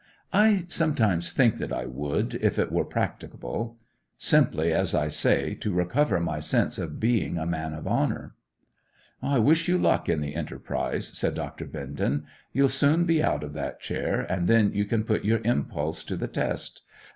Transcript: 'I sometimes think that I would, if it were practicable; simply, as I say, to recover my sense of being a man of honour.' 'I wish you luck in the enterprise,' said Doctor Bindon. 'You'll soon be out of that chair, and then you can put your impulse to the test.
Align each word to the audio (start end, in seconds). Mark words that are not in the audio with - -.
'I 0.33 0.63
sometimes 0.67 1.31
think 1.31 1.57
that 1.57 1.71
I 1.71 1.85
would, 1.85 2.33
if 2.33 2.57
it 2.57 2.71
were 2.71 2.83
practicable; 2.85 3.77
simply, 4.17 4.73
as 4.73 4.95
I 4.95 5.09
say, 5.09 5.53
to 5.53 5.71
recover 5.71 6.19
my 6.19 6.39
sense 6.39 6.79
of 6.79 6.99
being 6.99 7.37
a 7.37 7.45
man 7.45 7.75
of 7.75 7.85
honour.' 7.85 8.33
'I 9.21 9.37
wish 9.37 9.67
you 9.67 9.77
luck 9.77 10.09
in 10.09 10.19
the 10.19 10.33
enterprise,' 10.33 11.15
said 11.15 11.35
Doctor 11.35 11.67
Bindon. 11.67 12.25
'You'll 12.51 12.69
soon 12.69 13.05
be 13.05 13.21
out 13.21 13.43
of 13.43 13.53
that 13.53 13.79
chair, 13.79 14.21
and 14.21 14.47
then 14.47 14.73
you 14.73 14.85
can 14.85 15.03
put 15.03 15.23
your 15.23 15.39
impulse 15.43 16.03
to 16.05 16.15
the 16.17 16.27
test. 16.27 16.81